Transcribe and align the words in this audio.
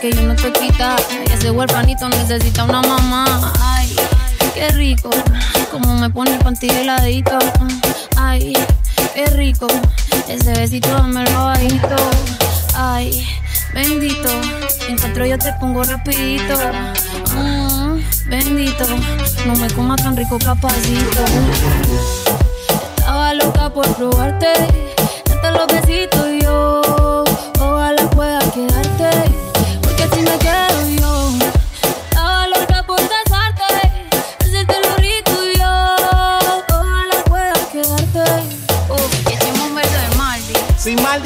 que 0.00 0.12
yo 0.12 0.22
no 0.22 0.34
te 0.34 0.50
quita. 0.52 0.96
Y 1.26 1.32
ese 1.32 1.50
huerfanito 1.50 2.08
necesita 2.08 2.64
una 2.64 2.80
mamá. 2.80 3.52
Ay, 3.60 3.94
qué 4.54 4.68
rico. 4.68 5.10
Como 5.70 5.94
me 5.96 6.08
pone 6.08 6.32
el 6.34 6.38
panty 6.38 6.68
heladito. 6.70 7.38
Ay, 8.16 8.54
qué 9.14 9.26
rico. 9.26 9.66
Ese 10.28 10.52
besito 10.52 10.88
dame 10.88 11.22
el 11.22 11.34
bajito. 11.34 11.96
Ay, 12.74 13.26
bendito. 13.74 14.30
Encuentro 14.88 15.26
yo 15.26 15.38
te 15.38 15.52
pongo 15.60 15.82
rapidito. 15.84 16.54
Mm, 17.36 18.00
bendito. 18.28 18.86
No 19.46 19.54
me 19.56 19.68
comas 19.70 20.02
tan 20.02 20.16
rico, 20.16 20.38
capacito. 20.38 21.24
Estaba 22.96 23.34
loca 23.34 23.70
por 23.70 23.86
probarte. 23.96 24.52
Hasta 25.30 25.50
los 25.52 25.66
besitos 25.66 26.29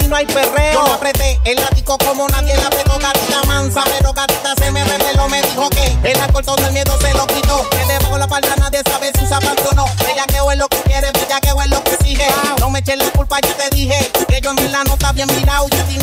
no 0.09 0.17
hay 0.17 0.27
perreo. 0.27 0.73
Yo 0.73 0.87
la 0.87 0.95
apreté 0.95 1.41
el 1.45 1.57
látigo 1.57 1.99
como 1.99 2.29
nadie 2.29 2.57
la 2.57 2.67
apretó. 2.67 2.99
Gatita 2.99 3.43
mansa, 3.47 3.83
pero 3.85 4.13
gatita 4.13 4.55
se 4.57 4.71
me 4.71 4.85
reveló. 4.85 5.29
Me 5.29 5.43
dijo 5.43 5.69
que 5.71 5.97
el 6.11 6.21
alcohol 6.21 6.45
todo 6.45 6.67
el 6.67 6.73
miedo 6.73 6.97
se 7.01 7.13
lo 7.15 7.27
quitó. 7.27 7.69
Que 7.71 7.85
debajo 7.85 8.19
la 8.19 8.27
palma 8.27 8.55
nadie 8.57 8.83
sabe 8.89 9.11
si 9.17 9.25
usa 9.25 9.39
o 9.39 9.75
no. 9.75 9.85
Ella 10.11 10.25
que 10.27 10.37
es 10.37 10.59
lo 10.59 10.69
que 10.69 10.79
quiere, 10.83 11.09
ella 11.09 11.41
que 11.41 11.49
es 11.49 11.71
lo 11.71 11.83
que 11.85 11.95
exige. 11.95 12.27
No 12.61 12.71
me 12.71 12.79
eches 12.81 12.99
la 12.99 13.11
culpa, 13.11 13.41
yo 13.41 13.55
te 13.55 13.75
dije. 13.75 14.11
Que 14.29 14.41
yo 14.41 14.51
en 14.51 14.57
mi 14.57 14.69
no 14.73 14.95
está 14.95 15.13
bien 15.13 15.29
mirado 15.35 15.67
y 15.71 15.75
a 15.75 15.85
ti 15.85 15.99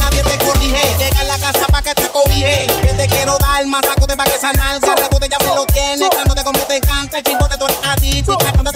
te 3.61 3.67
quiero 3.67 3.67
dar 3.67 3.67
más 3.67 3.85
saco 3.85 4.07
de 4.07 4.17
pa' 4.17 4.23
que 4.23 4.35
esa 4.35 4.51
nalga. 4.53 4.95
Rebote 4.95 5.29
ya 5.29 5.37
me 5.39 5.55
lo 5.55 5.65
tienes. 5.65 6.09
Cuando 6.09 6.35
te 6.35 6.43
como 6.43 6.59
te 6.59 6.77
encanta, 6.77 7.17
el 7.17 7.23
chico 7.23 7.47
de 7.47 7.57
tu 7.57 7.65
adicto. 7.65 8.37
Cuando 8.37 8.71